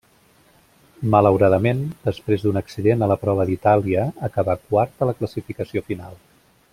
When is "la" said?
3.13-3.19, 5.13-5.19